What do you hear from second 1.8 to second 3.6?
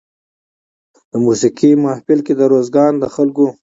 محفل کې د روزګان د خلکو